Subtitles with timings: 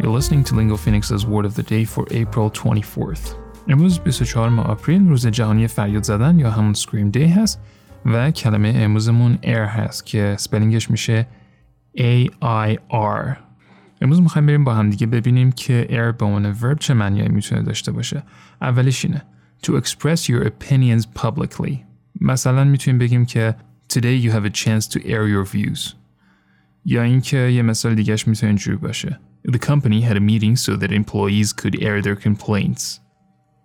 [0.00, 3.34] You're listening to Lingo Phoenix's Word of the Day for April 24th.
[3.68, 7.60] امروز 24 ماه آپریل روز جهانی فریاد زدن یا همون سکریم دی هست
[8.06, 11.26] و کلمه امروزمون air هست که سپلینگش میشه
[11.98, 13.36] A-I-R
[14.00, 17.62] امروز میخوایم بریم با هم دیگه ببینیم که air به عنوان ورب چه معنیایی میتونه
[17.62, 18.22] داشته باشه
[18.60, 19.22] اولش اینه
[19.66, 21.76] to express your opinions publicly
[22.20, 23.56] مثلا میتونیم بگیم که
[23.92, 25.97] today you have a chance to air your views
[26.85, 30.91] یا اینکه یه مثال دیگهش می‌تونه اینجوری باشه The company had a meeting so that
[30.91, 32.99] employees could air their complaints.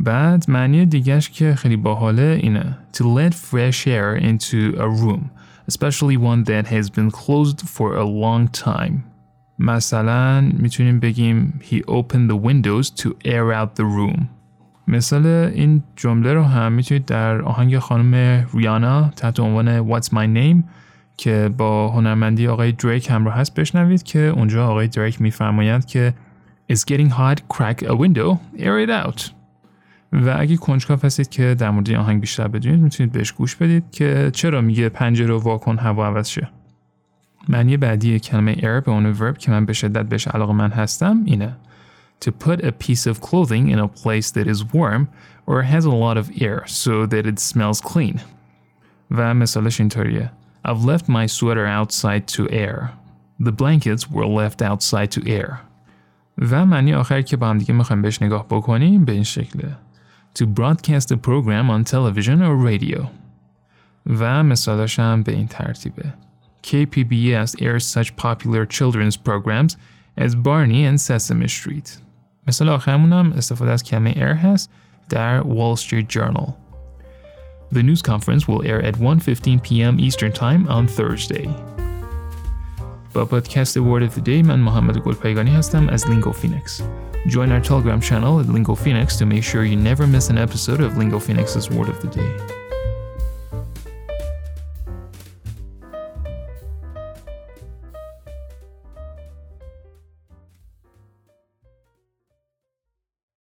[0.00, 5.20] بعد معنی دیگهش که خیلی باحاله اینه To let fresh air into a room,
[5.72, 8.94] especially one that has been closed for a long time.
[9.58, 14.20] مثلا می‌تونیم بگیم He opened the windows to air out the room.
[14.88, 20.62] مثال این جمله رو هم می‌تونید در آهنگ خانم ریانا تحت عنوان What's My Name
[21.16, 26.14] که با هنرمندی آقای دریک همراه هست بشنوید که اونجا آقای دریک میفرمایند که
[26.72, 29.30] It's getting hot, crack a window, air it out.
[30.12, 34.30] و اگه کنجکاو هستید که در مورد آهنگ بیشتر بدونید می‌تونید بهش گوش بدید که
[34.34, 36.48] چرا میگه پنجره رو واکن هوا عوض شه.
[37.48, 41.22] معنی بعدی کلمه air به عنوان ورب که من به شدت بهش علاقه من هستم
[41.24, 41.56] اینه
[42.24, 45.08] to put a piece of clothing in a place that is warm
[45.46, 48.20] or has a lot of air so that it smells clean.
[49.10, 50.30] و مثالش اینطوریه
[50.65, 52.91] I've left my sweater outside to air.
[53.39, 55.53] The blankets were left outside to air.
[56.37, 59.77] و معنی آخر که با هم دیگه میخوایم بهش نگاه بکنیم به این شکله.
[60.39, 63.07] To broadcast a program on television or radio.
[64.05, 66.13] و مثالش هم به این ترتیبه.
[66.63, 69.75] KPBS airs such popular children's programs
[70.17, 71.99] as Barney and Sesame Street.
[72.47, 74.71] مثال آخرمون هم استفاده از کلمه air هست
[75.09, 76.51] در Wall Street Journal.
[77.71, 79.99] The news conference will air at 1:15 p.m.
[79.99, 81.49] Eastern Time on Thursday.
[83.13, 86.83] با پادکست Word of the Day من محمد گلپایگانی هستم از Lingo Phoenix.
[87.27, 90.81] Join our Telegram channel at Lingo Phoenix to make sure you never miss an episode
[90.81, 92.64] of Lingo Phoenix's Word of the Day.